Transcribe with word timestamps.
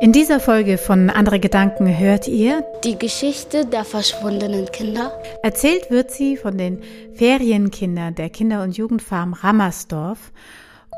In 0.00 0.12
dieser 0.12 0.40
Folge 0.40 0.78
von 0.78 1.10
Andere 1.10 1.38
Gedanken 1.40 1.98
hört 1.98 2.26
ihr 2.26 2.64
die 2.84 2.98
Geschichte 2.98 3.66
der 3.66 3.84
verschwundenen 3.84 4.72
Kinder. 4.72 5.12
Erzählt 5.42 5.90
wird 5.90 6.10
sie 6.10 6.38
von 6.38 6.56
den 6.56 6.80
Ferienkindern 7.12 8.14
der 8.14 8.30
Kinder- 8.30 8.62
und 8.62 8.78
Jugendfarm 8.78 9.34
Rammersdorf. 9.34 10.32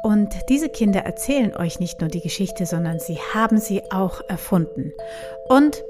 Und 0.04 0.28
diese 0.48 0.68
Kinder 0.68 1.00
erzählen 1.00 1.52
euch 1.56 1.80
nicht 1.80 2.00
nur 2.00 2.10
die 2.10 2.20
Geschichte, 2.20 2.64
sondern 2.64 3.00
sie 3.00 3.18
haben 3.34 3.58
sie 3.58 3.82
auch 3.90 4.20
erfunden. 4.28 4.92
Und 5.48 5.82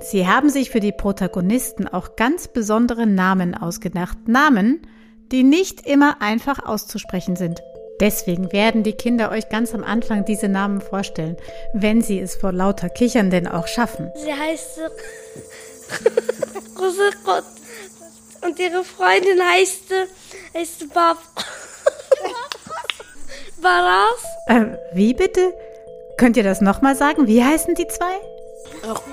sie 0.00 0.26
haben 0.26 0.50
sich 0.50 0.70
für 0.70 0.80
die 0.80 0.90
Protagonisten 0.90 1.86
auch 1.86 2.16
ganz 2.16 2.48
besondere 2.48 3.06
Namen 3.06 3.54
ausgedacht. 3.54 4.26
Namen, 4.26 4.82
die 5.30 5.44
nicht 5.44 5.86
immer 5.86 6.20
einfach 6.20 6.66
auszusprechen 6.66 7.36
sind. 7.36 7.62
Deswegen 8.00 8.52
werden 8.52 8.82
die 8.82 8.92
Kinder 8.92 9.30
euch 9.30 9.48
ganz 9.48 9.74
am 9.74 9.82
Anfang 9.82 10.24
diese 10.24 10.48
Namen 10.48 10.80
vorstellen, 10.80 11.36
wenn 11.72 12.02
sie 12.02 12.20
es 12.20 12.36
vor 12.36 12.52
lauter 12.52 12.88
Kichern 12.88 13.30
denn 13.30 13.46
auch 13.48 13.66
schaffen. 13.66 14.12
Sie 14.14 14.32
heißt 14.32 14.80
Rosekot 16.78 17.44
und 18.42 18.58
ihre 18.58 18.84
Freundin 18.84 19.40
heißt, 19.42 19.92
heißt 20.54 20.92
Bab. 20.92 21.18
Baras. 23.62 24.24
Äh, 24.46 24.76
wie 24.92 25.14
bitte? 25.14 25.54
Könnt 26.18 26.36
ihr 26.36 26.44
das 26.44 26.60
nochmal 26.60 26.96
sagen? 26.96 27.26
Wie 27.26 27.42
heißen 27.42 27.74
die 27.74 27.88
zwei? 27.88 28.14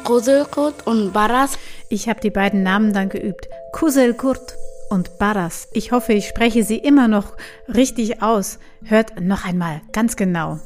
Kuselkurt 0.03 0.85
und 0.85 1.13
Baras. 1.13 1.57
Ich 1.89 2.09
habe 2.09 2.19
die 2.19 2.29
beiden 2.29 2.63
Namen 2.63 2.93
dann 2.93 3.09
geübt. 3.09 3.47
Kuselkurt 3.71 4.55
und 4.93 5.17
Baras. 5.17 5.67
Ich 5.71 5.91
hoffe, 5.91 6.13
ich 6.13 6.27
spreche 6.27 6.63
sie 6.63 6.77
immer 6.77 7.07
noch 7.07 7.33
richtig 7.67 8.21
aus. 8.21 8.59
Hört 8.83 9.19
noch 9.19 9.43
einmal 9.43 9.81
ganz 9.91 10.15
genau. 10.15 10.59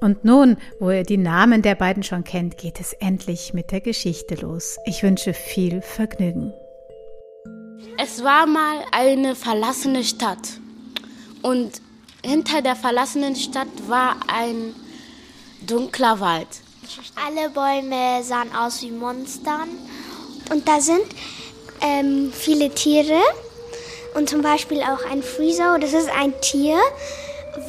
Und 0.00 0.24
nun, 0.24 0.56
wo 0.80 0.90
ihr 0.90 1.04
die 1.04 1.16
Namen 1.16 1.62
der 1.62 1.76
beiden 1.76 2.02
schon 2.02 2.24
kennt, 2.24 2.58
geht 2.58 2.80
es 2.80 2.92
endlich 2.94 3.54
mit 3.54 3.70
der 3.70 3.80
Geschichte 3.80 4.34
los. 4.34 4.78
Ich 4.84 5.04
wünsche 5.04 5.32
viel 5.32 5.80
Vergnügen. 5.80 6.52
Es 7.96 8.24
war 8.24 8.46
mal 8.46 8.78
eine 8.90 9.36
verlassene 9.36 10.02
Stadt. 10.02 10.58
Und 11.42 11.80
hinter 12.24 12.62
der 12.62 12.74
verlassenen 12.74 13.36
Stadt 13.36 13.68
war 13.86 14.16
ein 14.26 14.74
dunkler 15.64 16.18
Wald. 16.18 16.48
Alle 17.24 17.50
Bäume 17.50 18.24
sahen 18.24 18.52
aus 18.56 18.82
wie 18.82 18.90
Monstern. 18.90 19.68
Und 20.50 20.66
da 20.66 20.80
sind 20.80 21.04
ähm, 21.80 22.32
viele 22.32 22.70
Tiere. 22.70 23.20
Und 24.14 24.28
zum 24.28 24.42
Beispiel 24.42 24.82
auch 24.82 25.04
ein 25.10 25.22
Freezer. 25.22 25.78
Das 25.78 25.92
ist 25.92 26.08
ein 26.10 26.38
Tier, 26.40 26.78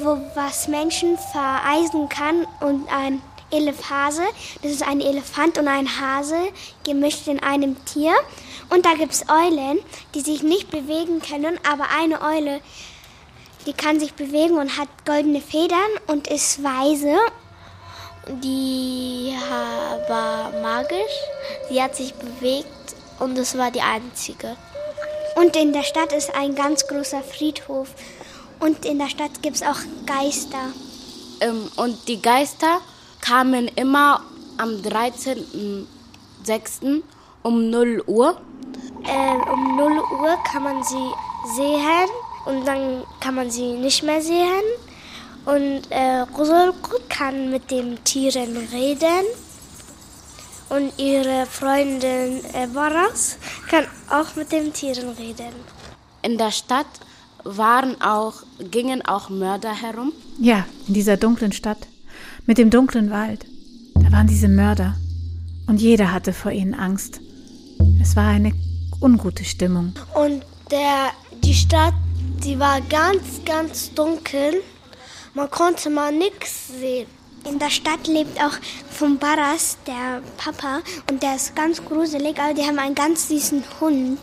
wo 0.01 0.17
was 0.35 0.67
Menschen 0.67 1.17
vereisen 1.31 2.09
kann. 2.09 2.45
Und 2.61 2.87
ein 2.91 3.21
Elephase. 3.51 4.23
Das 4.61 4.71
ist 4.71 4.87
ein 4.87 5.01
Elefant 5.01 5.57
und 5.57 5.67
ein 5.67 5.87
Hase 5.99 6.37
gemischt 6.83 7.27
in 7.27 7.41
einem 7.41 7.83
Tier. 7.85 8.13
Und 8.69 8.85
da 8.85 8.93
gibt 8.93 9.13
es 9.13 9.25
Eulen, 9.29 9.79
die 10.13 10.21
sich 10.21 10.43
nicht 10.43 10.69
bewegen 10.69 11.21
können. 11.21 11.59
Aber 11.69 11.87
eine 11.99 12.21
Eule, 12.21 12.61
die 13.65 13.73
kann 13.73 13.99
sich 13.99 14.13
bewegen 14.13 14.57
und 14.57 14.77
hat 14.77 14.87
goldene 15.05 15.41
Federn 15.41 15.89
und 16.07 16.27
ist 16.27 16.63
weise 16.63 17.17
die 18.29 19.33
war 20.07 20.51
magisch. 20.61 21.17
Sie 21.69 21.81
hat 21.81 21.95
sich 21.95 22.13
bewegt 22.13 22.67
und 23.19 23.37
es 23.37 23.57
war 23.57 23.71
die 23.71 23.81
einzige. 23.81 24.55
Und 25.35 25.55
in 25.55 25.73
der 25.73 25.83
Stadt 25.83 26.11
ist 26.13 26.33
ein 26.35 26.55
ganz 26.55 26.87
großer 26.87 27.21
Friedhof. 27.21 27.89
Und 28.59 28.85
in 28.85 28.97
der 28.99 29.09
Stadt 29.09 29.41
gibt 29.41 29.55
es 29.57 29.63
auch 29.63 29.79
Geister. 30.05 30.71
Ähm, 31.39 31.71
und 31.77 32.07
die 32.07 32.21
Geister 32.21 32.81
kamen 33.21 33.69
immer 33.75 34.21
am 34.57 34.81
13.06. 34.81 37.01
um 37.43 37.69
0 37.69 38.03
Uhr. 38.07 38.37
Ähm, 39.07 39.41
um 39.51 39.75
0 39.77 39.99
Uhr 40.21 40.37
kann 40.51 40.63
man 40.63 40.83
sie 40.83 41.11
sehen 41.55 42.09
und 42.45 42.65
dann 42.65 43.03
kann 43.21 43.35
man 43.35 43.49
sie 43.49 43.71
nicht 43.73 44.03
mehr 44.03 44.21
sehen. 44.21 44.63
Und 45.45 45.89
äh, 45.89 46.25
Rosalgut 46.37 47.09
kann 47.09 47.49
mit 47.49 47.71
den 47.71 48.03
Tieren 48.03 48.57
reden. 48.73 49.25
Und 50.69 50.93
ihre 50.97 51.45
Freundin 51.47 52.41
äh, 52.53 52.67
Baras 52.73 53.37
kann 53.69 53.85
auch 54.09 54.35
mit 54.35 54.51
den 54.51 54.71
Tieren 54.71 55.09
reden. 55.09 55.53
In 56.21 56.37
der 56.37 56.51
Stadt 56.51 56.85
waren 57.43 57.99
auch, 58.01 58.43
gingen 58.71 59.03
auch 59.03 59.29
Mörder 59.29 59.73
herum. 59.73 60.11
Ja, 60.39 60.65
in 60.87 60.93
dieser 60.93 61.17
dunklen 61.17 61.51
Stadt, 61.51 61.87
mit 62.45 62.57
dem 62.57 62.69
dunklen 62.69 63.09
Wald. 63.09 63.45
Da 63.95 64.11
waren 64.11 64.27
diese 64.27 64.47
Mörder. 64.47 64.95
Und 65.67 65.81
jeder 65.81 66.11
hatte 66.11 66.33
vor 66.33 66.51
ihnen 66.51 66.73
Angst. 66.73 67.19
Es 68.01 68.15
war 68.15 68.27
eine 68.27 68.53
ungute 69.01 69.45
Stimmung. 69.45 69.93
Und 70.13 70.43
der, 70.71 71.11
die 71.43 71.53
Stadt, 71.53 71.93
die 72.43 72.59
war 72.59 72.81
ganz, 72.81 73.43
ganz 73.45 73.93
dunkel. 73.93 74.61
Man 75.33 75.49
konnte 75.49 75.89
mal 75.89 76.11
nichts 76.11 76.67
sehen. 76.79 77.07
In 77.45 77.59
der 77.59 77.69
Stadt 77.69 78.07
lebt 78.07 78.41
auch 78.41 78.53
von 78.89 79.17
Barras 79.17 79.77
der 79.87 80.21
Papa 80.37 80.81
und 81.09 81.23
der 81.23 81.35
ist 81.35 81.55
ganz 81.55 81.83
gruselig, 81.83 82.37
aber 82.39 82.53
die 82.53 82.63
haben 82.63 82.79
einen 82.79 82.95
ganz 82.95 83.27
süßen 83.29 83.63
Hund. 83.79 84.19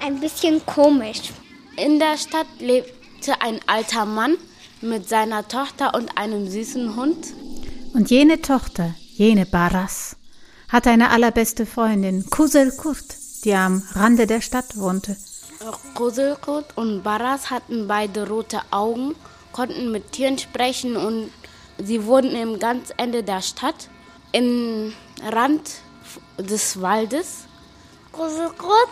Ein 0.00 0.20
bisschen 0.20 0.64
komisch. 0.66 1.32
In 1.76 1.98
der 1.98 2.16
Stadt 2.18 2.46
lebte 2.58 3.40
ein 3.40 3.60
alter 3.66 4.04
Mann 4.04 4.36
mit 4.80 5.08
seiner 5.08 5.48
Tochter 5.48 5.94
und 5.94 6.16
einem 6.16 6.48
süßen 6.48 6.96
Hund. 6.96 7.28
Und 7.94 8.10
jene 8.10 8.40
Tochter, 8.42 8.94
jene 9.14 9.46
Barras, 9.46 10.16
hatte 10.68 10.90
eine 10.90 11.10
allerbeste 11.10 11.64
Freundin, 11.64 12.28
Kusel 12.28 12.72
Kurt, 12.72 13.16
die 13.44 13.54
am 13.54 13.82
Rande 13.92 14.26
der 14.26 14.40
Stadt 14.40 14.76
wohnte. 14.76 15.16
Kuselkurt 15.94 16.76
und 16.76 17.02
Barras 17.02 17.50
hatten 17.50 17.88
beide 17.88 18.28
rote 18.28 18.60
Augen 18.70 19.14
konnten 19.52 19.90
mit 19.90 20.12
Tieren 20.12 20.36
sprechen 20.36 20.96
und 20.96 21.30
sie 21.82 22.04
wurden 22.04 22.34
im 22.34 22.58
ganz 22.58 22.92
Ende 22.96 23.22
der 23.22 23.42
Stadt, 23.42 23.88
im 24.32 24.92
Rand 25.22 25.70
des 26.38 26.80
Waldes. 26.80 27.44
Rosekrot 28.16 28.88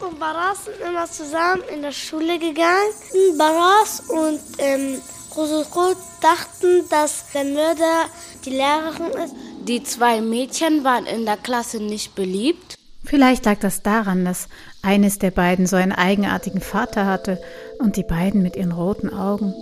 und 0.00 0.18
Baras 0.18 0.64
sind 0.64 0.80
immer 0.88 1.06
zusammen 1.06 1.62
in 1.72 1.82
der 1.82 1.92
Schule 1.92 2.38
gegangen. 2.38 2.92
Baras 3.36 4.02
und 4.08 4.40
ähm, 4.58 5.00
Rosekrot 5.36 5.96
dachten, 6.20 6.88
dass 6.90 7.30
der 7.32 7.44
Mörder 7.44 8.06
die 8.44 8.50
Lehrerin 8.50 9.12
ist. 9.24 9.34
Die 9.68 9.82
zwei 9.84 10.20
Mädchen 10.20 10.82
waren 10.82 11.06
in 11.06 11.24
der 11.24 11.36
Klasse 11.36 11.78
nicht 11.78 12.14
beliebt. 12.14 12.74
Vielleicht 13.04 13.44
lag 13.44 13.58
das 13.60 13.82
daran, 13.82 14.24
dass 14.24 14.48
eines 14.82 15.18
der 15.18 15.30
beiden 15.30 15.66
so 15.66 15.76
einen 15.76 15.92
eigenartigen 15.92 16.60
Vater 16.60 17.06
hatte 17.06 17.40
und 17.78 17.96
die 17.96 18.02
beiden 18.02 18.42
mit 18.42 18.56
ihren 18.56 18.72
roten 18.72 19.12
Augen. 19.12 19.54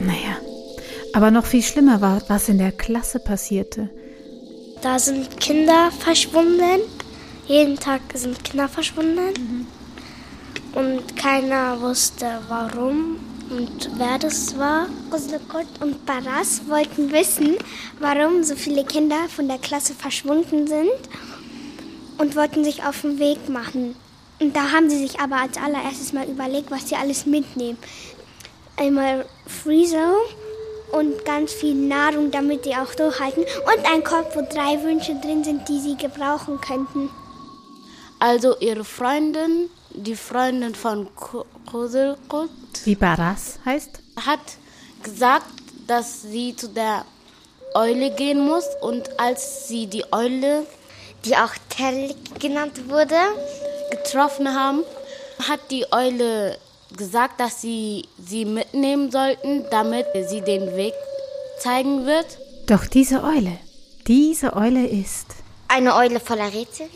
Naja, 0.00 0.36
aber 1.12 1.30
noch 1.30 1.46
viel 1.46 1.62
schlimmer 1.62 2.00
war, 2.00 2.22
was 2.28 2.48
in 2.48 2.58
der 2.58 2.72
Klasse 2.72 3.18
passierte. 3.18 3.90
Da 4.82 4.98
sind 4.98 5.38
Kinder 5.40 5.90
verschwunden. 5.98 6.80
Jeden 7.46 7.76
Tag 7.76 8.00
sind 8.14 8.42
Kinder 8.44 8.68
verschwunden. 8.68 9.34
Mhm. 9.38 9.66
Und 10.72 11.16
keiner 11.16 11.80
wusste 11.80 12.26
warum 12.48 13.16
und 13.50 13.90
wer 13.96 14.18
das 14.18 14.56
war. 14.56 14.86
Kozlokot 15.10 15.66
und 15.80 16.06
Baras 16.06 16.62
wollten 16.68 17.10
wissen, 17.12 17.56
warum 17.98 18.44
so 18.44 18.54
viele 18.54 18.84
Kinder 18.84 19.28
von 19.28 19.48
der 19.48 19.58
Klasse 19.58 19.94
verschwunden 19.94 20.66
sind 20.68 21.00
und 22.18 22.36
wollten 22.36 22.64
sich 22.64 22.84
auf 22.84 23.00
den 23.00 23.18
Weg 23.18 23.48
machen. 23.48 23.96
Und 24.38 24.56
da 24.56 24.70
haben 24.70 24.88
sie 24.88 24.98
sich 24.98 25.20
aber 25.20 25.36
als 25.36 25.58
allererstes 25.58 26.12
mal 26.12 26.26
überlegt, 26.26 26.70
was 26.70 26.88
sie 26.88 26.94
alles 26.94 27.26
mitnehmen 27.26 27.76
einmal 28.80 29.26
Freezer 29.46 30.14
und 30.92 31.24
ganz 31.24 31.52
viel 31.52 31.74
Nahrung, 31.74 32.30
damit 32.30 32.64
die 32.64 32.74
auch 32.74 32.94
durchhalten. 32.94 33.42
Und 33.42 33.92
ein 33.92 34.04
Korb, 34.04 34.34
wo 34.34 34.42
drei 34.42 34.82
Wünsche 34.82 35.14
drin 35.20 35.44
sind, 35.44 35.68
die 35.68 35.80
sie 35.80 35.96
gebrauchen 35.96 36.60
könnten. 36.60 37.10
Also 38.18 38.56
ihre 38.58 38.84
Freundin, 38.84 39.70
die 39.90 40.14
Freundin 40.14 40.74
von 40.74 41.08
Koselkut, 41.70 42.50
wie 42.84 42.94
Baras 42.94 43.58
heißt, 43.64 44.00
hat 44.26 44.40
gesagt, 45.02 45.46
dass 45.86 46.22
sie 46.22 46.54
zu 46.54 46.68
der 46.68 47.04
Eule 47.74 48.10
gehen 48.10 48.40
muss. 48.40 48.66
Und 48.82 49.18
als 49.18 49.68
sie 49.68 49.86
die 49.86 50.04
Eule, 50.12 50.66
die 51.24 51.36
auch 51.36 51.54
Telik 51.70 52.16
genannt 52.38 52.88
wurde, 52.88 53.16
getroffen 53.90 54.54
haben, 54.54 54.82
hat 55.48 55.60
die 55.70 55.90
Eule 55.90 56.58
gesagt, 56.96 57.40
dass 57.40 57.60
sie 57.60 58.04
sie 58.18 58.44
mitnehmen 58.44 59.10
sollten, 59.10 59.64
damit 59.70 60.06
sie 60.28 60.40
den 60.40 60.76
Weg 60.76 60.94
zeigen 61.58 62.06
wird. 62.06 62.38
Doch 62.66 62.86
diese 62.86 63.22
Eule, 63.22 63.58
diese 64.06 64.54
Eule 64.54 64.86
ist. 64.86 65.26
Eine 65.68 65.94
Eule 65.94 66.20
voller 66.20 66.52
Rätsel? 66.52 66.86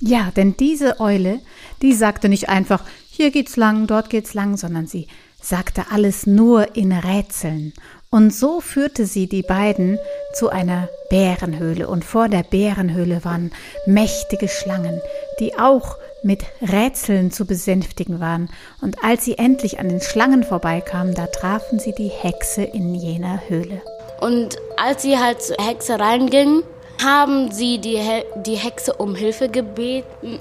Ja, 0.00 0.30
denn 0.34 0.56
diese 0.56 1.00
Eule, 1.00 1.40
die 1.82 1.92
sagte 1.92 2.28
nicht 2.28 2.48
einfach, 2.48 2.84
hier 3.10 3.30
geht's 3.30 3.56
lang, 3.56 3.86
dort 3.86 4.08
geht's 4.08 4.34
lang, 4.34 4.56
sondern 4.56 4.86
sie 4.86 5.08
sagte 5.42 5.86
alles 5.90 6.26
nur 6.26 6.74
in 6.76 6.92
Rätseln. 6.92 7.72
Und 8.10 8.34
so 8.34 8.60
führte 8.60 9.06
sie 9.06 9.28
die 9.28 9.42
beiden 9.42 9.98
zu 10.34 10.48
einer 10.48 10.88
Bärenhöhle. 11.10 11.86
Und 11.88 12.04
vor 12.04 12.28
der 12.28 12.42
Bärenhöhle 12.42 13.24
waren 13.24 13.52
mächtige 13.86 14.48
Schlangen, 14.48 15.00
die 15.38 15.58
auch 15.58 15.96
mit 16.22 16.44
Rätseln 16.60 17.30
zu 17.30 17.46
besänftigen 17.46 18.20
waren. 18.20 18.50
Und 18.80 19.02
als 19.02 19.24
sie 19.24 19.38
endlich 19.38 19.78
an 19.78 19.88
den 19.88 20.00
Schlangen 20.00 20.42
vorbeikamen, 20.42 21.14
da 21.14 21.26
trafen 21.26 21.78
sie 21.78 21.92
die 21.92 22.08
Hexe 22.08 22.62
in 22.62 22.94
jener 22.94 23.40
Höhle. 23.48 23.82
Und 24.20 24.56
als 24.76 25.02
sie 25.02 25.18
halt 25.18 25.42
zur 25.42 25.56
Hexe 25.58 25.98
reingingen, 25.98 26.62
haben 27.02 27.50
sie 27.50 27.78
die, 27.78 27.98
He 27.98 28.22
die 28.36 28.56
Hexe 28.56 28.94
um 28.94 29.14
Hilfe 29.14 29.48
gebeten. 29.48 30.38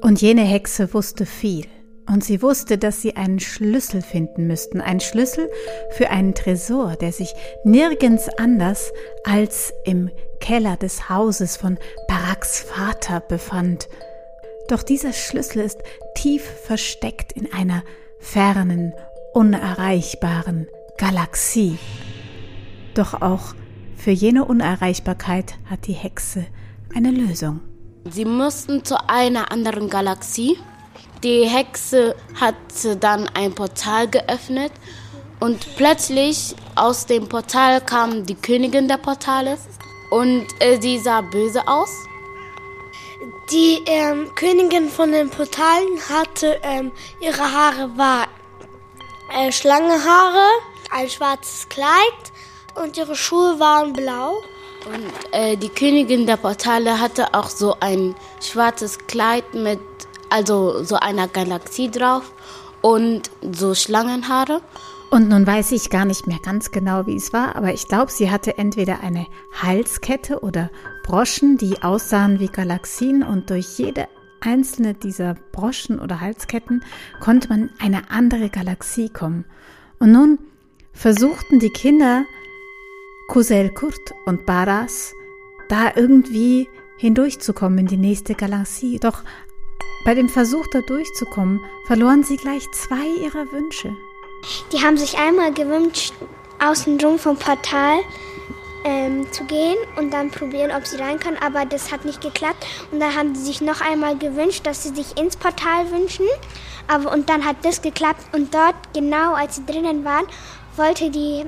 Und 0.00 0.20
jene 0.20 0.42
Hexe 0.42 0.92
wusste 0.94 1.26
viel. 1.26 1.66
Und 2.08 2.22
sie 2.22 2.40
wusste, 2.40 2.78
dass 2.78 3.02
sie 3.02 3.16
einen 3.16 3.40
Schlüssel 3.40 4.00
finden 4.00 4.46
müssten, 4.46 4.80
einen 4.80 5.00
Schlüssel 5.00 5.50
für 5.90 6.10
einen 6.10 6.34
Tresor, 6.34 6.94
der 6.94 7.10
sich 7.10 7.32
nirgends 7.64 8.28
anders 8.38 8.92
als 9.24 9.72
im 9.84 10.10
Keller 10.38 10.76
des 10.76 11.08
Hauses 11.08 11.56
von 11.56 11.78
Baraks 12.06 12.60
Vater 12.60 13.18
befand. 13.18 13.88
Doch 14.68 14.82
dieser 14.82 15.12
Schlüssel 15.12 15.62
ist 15.62 15.78
tief 16.14 16.42
versteckt 16.42 17.32
in 17.32 17.52
einer 17.52 17.82
fernen, 18.18 18.92
unerreichbaren 19.32 20.66
Galaxie. 20.98 21.78
Doch 22.94 23.20
auch 23.20 23.54
für 23.96 24.10
jene 24.10 24.44
Unerreichbarkeit 24.44 25.54
hat 25.70 25.86
die 25.86 25.92
Hexe 25.92 26.46
eine 26.94 27.10
Lösung. 27.10 27.60
Sie 28.10 28.24
mussten 28.24 28.84
zu 28.84 28.96
einer 29.08 29.50
anderen 29.50 29.88
Galaxie 29.88 30.56
die 31.22 31.48
Hexe 31.48 32.14
hat 32.38 32.54
dann 33.00 33.28
ein 33.28 33.54
Portal 33.54 34.06
geöffnet 34.08 34.72
und 35.40 35.76
plötzlich 35.76 36.54
aus 36.74 37.06
dem 37.06 37.28
Portal 37.28 37.80
kam 37.80 38.26
die 38.26 38.34
Königin 38.34 38.86
der 38.86 38.98
Portale 38.98 39.56
und 40.10 40.46
äh, 40.60 40.80
sie 40.80 40.98
sah 40.98 41.22
böse 41.22 41.66
aus. 41.66 41.90
Die 43.50 43.82
ähm, 43.86 44.34
Königin 44.34 44.88
von 44.88 45.12
den 45.12 45.30
Portalen 45.30 46.00
hatte 46.08 46.58
ähm, 46.62 46.90
ihre 47.20 47.52
Haare 47.52 47.96
war 47.96 48.26
äh, 49.32 49.52
Schlangenhaare, 49.52 50.48
ein 50.90 51.08
schwarzes 51.08 51.68
Kleid 51.68 52.32
und 52.74 52.96
ihre 52.96 53.14
Schuhe 53.14 53.60
waren 53.60 53.92
blau. 53.92 54.42
Und 54.84 55.12
äh, 55.32 55.56
die 55.56 55.68
Königin 55.68 56.26
der 56.26 56.38
Portale 56.38 57.00
hatte 57.00 57.34
auch 57.34 57.48
so 57.48 57.76
ein 57.78 58.16
schwarzes 58.40 58.98
Kleid 59.06 59.54
mit 59.54 59.80
also 60.28 60.82
so 60.82 60.96
einer 60.96 61.28
Galaxie 61.28 61.90
drauf 61.90 62.32
und 62.82 63.30
so 63.52 63.74
Schlangenhaare. 63.76 64.60
Und 65.10 65.28
nun 65.28 65.46
weiß 65.46 65.72
ich 65.72 65.88
gar 65.88 66.04
nicht 66.04 66.26
mehr 66.26 66.40
ganz 66.42 66.72
genau, 66.72 67.06
wie 67.06 67.16
es 67.16 67.32
war, 67.32 67.54
aber 67.56 67.72
ich 67.72 67.86
glaube, 67.86 68.10
sie 68.10 68.30
hatte 68.30 68.58
entweder 68.58 69.00
eine 69.00 69.26
Halskette 69.62 70.40
oder 70.40 70.70
Broschen, 71.04 71.56
die 71.56 71.82
aussahen 71.82 72.40
wie 72.40 72.48
Galaxien 72.48 73.22
und 73.22 73.50
durch 73.50 73.78
jede 73.78 74.08
einzelne 74.40 74.94
dieser 74.94 75.34
Broschen 75.52 75.98
oder 76.00 76.20
Halsketten 76.20 76.84
konnte 77.20 77.48
man 77.48 77.62
in 77.62 77.70
eine 77.78 78.10
andere 78.10 78.50
Galaxie 78.50 79.08
kommen. 79.08 79.44
Und 79.98 80.12
nun 80.12 80.38
versuchten 80.92 81.60
die 81.60 81.70
Kinder 81.70 82.24
Kusel 83.28 83.70
Kurt 83.70 84.14
und 84.24 84.46
Baras 84.46 85.12
da 85.68 85.92
irgendwie 85.94 86.68
hindurchzukommen 86.98 87.78
in 87.80 87.86
die 87.86 87.96
nächste 87.96 88.34
Galaxie. 88.34 88.98
Doch 88.98 89.22
bei 90.04 90.14
dem 90.14 90.28
Versuch, 90.28 90.66
da 90.68 90.80
durchzukommen, 90.80 91.60
verloren 91.86 92.22
sie 92.22 92.36
gleich 92.36 92.70
zwei 92.72 93.06
ihrer 93.20 93.50
Wünsche. 93.52 93.96
Die 94.72 94.82
haben 94.82 94.96
sich 94.96 95.18
einmal 95.18 95.52
gewünscht, 95.52 96.12
außenrum 96.58 97.18
vom 97.18 97.36
Portal 97.36 97.98
ähm, 98.84 99.30
zu 99.32 99.44
gehen 99.44 99.76
und 99.96 100.12
dann 100.12 100.30
probieren, 100.30 100.70
ob 100.70 100.86
sie 100.86 100.96
rein 100.96 101.18
können, 101.18 101.38
aber 101.38 101.64
das 101.64 101.90
hat 101.90 102.04
nicht 102.04 102.20
geklappt. 102.20 102.64
Und 102.92 103.00
dann 103.00 103.14
haben 103.16 103.34
sie 103.34 103.44
sich 103.44 103.60
noch 103.60 103.80
einmal 103.80 104.16
gewünscht, 104.16 104.66
dass 104.66 104.84
sie 104.84 104.94
sich 104.94 105.16
ins 105.18 105.36
Portal 105.36 105.90
wünschen. 105.90 106.26
Aber 106.86 107.12
und 107.12 107.28
dann 107.28 107.44
hat 107.44 107.56
das 107.62 107.82
geklappt 107.82 108.22
und 108.32 108.54
dort, 108.54 108.76
genau 108.94 109.34
als 109.34 109.56
sie 109.56 109.66
drinnen 109.66 110.04
waren, 110.04 110.26
wollte 110.76 111.10
die 111.10 111.44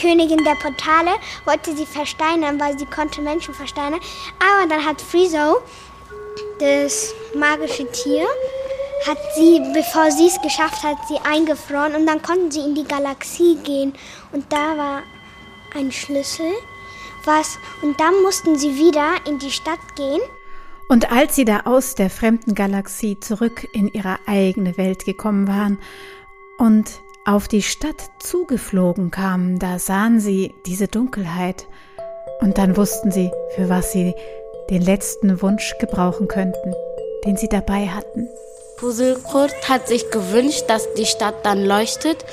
Königin 0.00 0.44
der 0.44 0.54
Portale, 0.54 1.10
wollte 1.44 1.74
sie 1.76 1.86
versteinern, 1.86 2.60
weil 2.60 2.78
sie 2.78 2.86
konnte 2.86 3.22
Menschen 3.22 3.54
versteinern. 3.54 4.00
Aber 4.38 4.68
dann 4.68 4.84
hat 4.84 5.00
Frizo 5.00 5.58
das 6.58 7.12
magische 7.34 7.90
Tier 7.90 8.26
hat 9.06 9.18
sie, 9.34 9.60
bevor 9.72 10.10
sie 10.10 10.26
es 10.26 10.40
geschafft 10.42 10.82
hat, 10.82 10.96
sie 11.08 11.18
eingefroren 11.24 11.94
und 11.94 12.06
dann 12.06 12.22
konnten 12.22 12.50
sie 12.50 12.60
in 12.60 12.74
die 12.74 12.84
Galaxie 12.84 13.56
gehen 13.62 13.92
und 14.32 14.52
da 14.52 14.76
war 14.76 15.02
ein 15.74 15.92
Schlüssel, 15.92 16.50
was 17.24 17.58
und 17.82 18.00
dann 18.00 18.22
mussten 18.22 18.58
sie 18.58 18.76
wieder 18.76 19.14
in 19.26 19.38
die 19.38 19.50
Stadt 19.50 19.96
gehen. 19.96 20.20
Und 20.88 21.10
als 21.10 21.34
sie 21.34 21.44
da 21.44 21.60
aus 21.64 21.94
der 21.94 22.10
fremden 22.10 22.54
Galaxie 22.54 23.18
zurück 23.18 23.66
in 23.72 23.88
ihre 23.88 24.18
eigene 24.26 24.76
Welt 24.76 25.04
gekommen 25.04 25.48
waren 25.48 25.78
und 26.58 27.00
auf 27.24 27.48
die 27.48 27.62
Stadt 27.62 28.10
zugeflogen 28.20 29.10
kamen, 29.10 29.58
da 29.58 29.80
sahen 29.80 30.20
sie 30.20 30.54
diese 30.64 30.86
Dunkelheit 30.86 31.66
und 32.40 32.58
dann 32.58 32.76
wussten 32.76 33.10
sie, 33.10 33.32
für 33.56 33.68
was 33.68 33.90
sie 33.90 34.14
den 34.70 34.82
letzten 34.82 35.42
Wunsch 35.42 35.74
gebrauchen 35.80 36.28
könnten, 36.28 36.74
den 37.24 37.36
sie 37.36 37.48
dabei 37.48 37.88
hatten. 37.88 38.28
Puzzlekurt 38.76 39.68
hat 39.68 39.88
sich 39.88 40.10
gewünscht, 40.10 40.64
dass 40.68 40.92
die 40.94 41.06
Stadt 41.06 41.44
dann 41.44 41.64
leuchtet. 41.64 42.24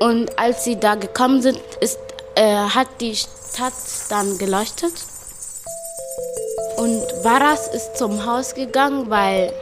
Und 0.00 0.38
als 0.38 0.64
sie 0.64 0.78
da 0.78 0.96
gekommen 0.96 1.40
sind, 1.40 1.60
ist, 1.80 1.98
äh, 2.34 2.56
hat 2.56 2.88
die 3.00 3.14
Stadt 3.14 3.72
dann 4.08 4.36
geleuchtet. 4.38 4.92
Und 6.76 7.02
Baras 7.22 7.68
ist 7.68 7.96
zum 7.96 8.26
Haus 8.26 8.54
gegangen, 8.54 9.08
weil 9.08 9.52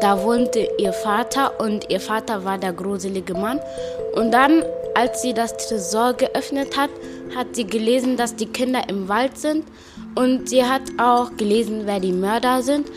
da 0.00 0.22
wohnte 0.22 0.68
ihr 0.78 0.92
Vater 0.92 1.58
und 1.58 1.90
ihr 1.90 2.00
Vater 2.00 2.44
war 2.44 2.58
der 2.58 2.72
gruselige 2.72 3.34
Mann. 3.34 3.60
Und 4.14 4.30
dann, 4.30 4.62
als 4.94 5.22
sie 5.22 5.34
das 5.34 5.56
Tresor 5.56 6.14
geöffnet 6.14 6.76
hat, 6.76 6.90
hat 7.34 7.56
sie 7.56 7.66
gelesen, 7.66 8.16
dass 8.16 8.36
die 8.36 8.46
Kinder 8.46 8.88
im 8.88 9.08
Wald 9.08 9.36
sind 9.36 9.66
und 10.14 10.48
sie 10.48 10.64
hat 10.64 10.82
auch 10.98 11.36
gelesen, 11.36 11.82
wer 11.84 11.98
die 11.98 12.12
Mörder 12.12 12.62
sind. 12.62 12.88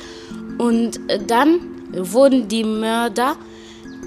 Und 0.59 0.99
dann 1.27 1.72
wurden 1.95 2.47
die 2.47 2.63
Mörder 2.63 3.35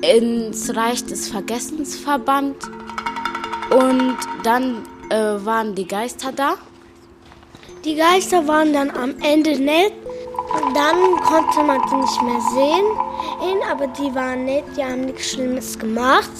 ins 0.02 0.74
Reich 0.74 1.04
des 1.04 1.28
Vergessens 1.28 1.96
verbannt. 1.96 2.62
Und 3.70 4.16
dann 4.44 4.86
äh, 5.10 5.44
waren 5.44 5.74
die 5.74 5.86
Geister 5.86 6.32
da. 6.32 6.54
Die 7.84 7.96
Geister 7.96 8.46
waren 8.46 8.72
dann 8.72 8.90
am 8.90 9.14
Ende 9.22 9.58
nett. 9.58 9.92
Dann 10.74 11.16
konnte 11.24 11.62
man 11.62 11.80
sie 11.88 11.96
nicht 11.96 12.22
mehr 12.22 12.40
sehen, 12.52 13.58
aber 13.70 13.86
die 13.88 14.14
waren 14.14 14.44
nett, 14.44 14.64
die 14.76 14.84
haben 14.84 15.02
nichts 15.02 15.30
Schlimmes 15.30 15.78
gemacht. 15.78 16.30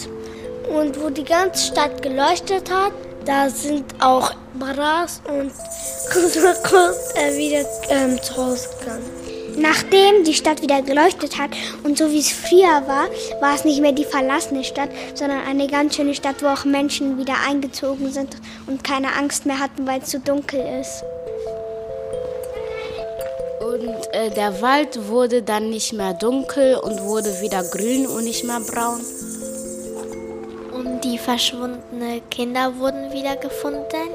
Und 0.73 1.01
wo 1.01 1.11
die 1.11 1.25
ganze 1.25 1.73
Stadt 1.73 2.03
geleuchtet 2.03 2.71
hat, 2.71 2.93
da 3.25 3.51
sind 3.51 3.85
auch 4.01 4.33
Baras 4.55 5.21
und 5.29 5.53
Kusakos 6.13 7.13
äh, 7.15 7.37
wieder 7.37 7.69
ähm, 7.89 8.21
zu 8.23 8.37
Hause 8.37 8.69
gegangen. 8.81 9.16
Nachdem 9.59 10.25
die 10.25 10.35
Stadt 10.35 10.61
wieder 10.61 10.83
geleuchtet 10.83 11.39
hat 11.39 11.51
und 11.83 11.97
so 11.97 12.11
wie 12.11 12.19
es 12.19 12.31
früher 12.31 12.87
war, 12.87 13.09
war 13.41 13.55
es 13.55 13.65
nicht 13.65 13.81
mehr 13.81 13.93
die 13.93 14.05
verlassene 14.05 14.65
Stadt, 14.65 14.91
sondern 15.15 15.41
eine 15.47 15.67
ganz 15.67 15.97
schöne 15.97 16.15
Stadt, 16.15 16.43
wo 16.43 16.47
auch 16.47 16.65
Menschen 16.65 17.19
wieder 17.19 17.35
eingezogen 17.47 18.13
sind 18.13 18.37
und 18.67 18.85
keine 18.85 19.15
Angst 19.15 19.47
mehr 19.47 19.59
hatten, 19.59 19.87
weil 19.87 20.01
es 20.03 20.11
zu 20.11 20.21
dunkel 20.21 20.61
ist. 20.81 21.03
Und 23.61 24.15
äh, 24.15 24.31
der 24.31 24.61
Wald 24.61 25.09
wurde 25.09 25.43
dann 25.43 25.71
nicht 25.71 25.93
mehr 25.93 26.15
dunkel 26.15 26.77
und 26.77 27.03
wurde 27.03 27.41
wieder 27.41 27.63
grün 27.65 28.07
und 28.07 28.25
nicht 28.25 28.45
mehr 28.45 28.61
braun. 28.61 29.01
Und 30.73 31.01
die 31.03 31.19
verschwundenen 31.19 32.29
Kinder 32.31 32.79
wurden 32.79 33.13
wieder 33.13 33.37
gefunden. 33.37 34.11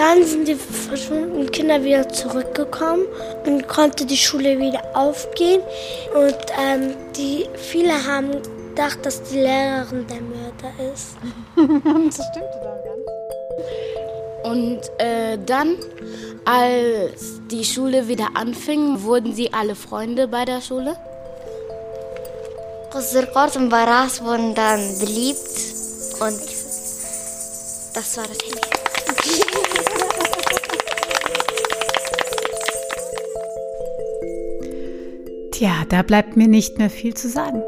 Dann 0.00 0.24
sind 0.24 0.48
die 0.48 0.54
verschwundenen 0.54 1.52
Kinder 1.52 1.84
wieder 1.84 2.08
zurückgekommen 2.08 3.04
und 3.44 3.68
konnte 3.68 4.06
die 4.06 4.16
Schule 4.16 4.58
wieder 4.58 4.82
aufgehen. 4.94 5.60
Und 6.14 6.38
ähm, 6.58 6.94
die, 7.14 7.46
viele 7.54 7.92
haben 8.06 8.30
gedacht, 8.70 9.04
dass 9.04 9.22
die 9.24 9.40
Lehrerin 9.40 10.06
der 10.06 10.22
Mörder 10.22 10.72
ist. 10.90 11.16
das 12.16 12.26
stimmte 12.28 12.60
doch 12.62 12.80
ganz. 12.82 13.04
Und 14.42 14.80
äh, 15.04 15.36
dann, 15.44 15.76
als 16.46 17.42
die 17.50 17.66
Schule 17.66 18.08
wieder 18.08 18.28
anfing, 18.32 19.02
wurden 19.02 19.34
sie 19.34 19.52
alle 19.52 19.74
Freunde 19.74 20.28
bei 20.28 20.46
der 20.46 20.62
Schule. 20.62 20.96
Qussurqort 22.90 23.54
und 23.56 23.68
Baras 23.68 24.24
wurden 24.24 24.54
dann 24.54 24.80
beliebt 24.98 25.60
und 26.20 26.40
das 27.92 28.16
war 28.16 28.24
das 28.26 28.38
Handy. 28.42 28.79
Tja, 35.60 35.84
da 35.90 36.00
bleibt 36.00 36.38
mir 36.38 36.48
nicht 36.48 36.78
mehr 36.78 36.88
viel 36.88 37.12
zu 37.12 37.28
sagen. 37.28 37.62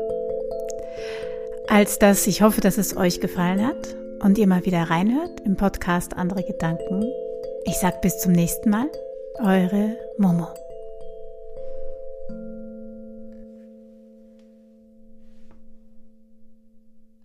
Als 1.68 1.98
dass 1.98 2.26
ich 2.26 2.40
hoffe, 2.40 2.62
dass 2.62 2.78
es 2.78 2.96
euch 2.96 3.20
gefallen 3.20 3.66
hat 3.66 3.94
und 4.22 4.38
ihr 4.38 4.46
mal 4.46 4.64
wieder 4.64 4.84
reinhört 4.84 5.40
im 5.44 5.56
Podcast 5.56 6.16
Andere 6.16 6.42
Gedanken. 6.42 7.04
Ich 7.66 7.76
sag 7.76 8.00
bis 8.00 8.18
zum 8.18 8.32
nächsten 8.32 8.70
Mal. 8.70 8.90
Eure 9.40 9.94
Momo. 10.16 10.48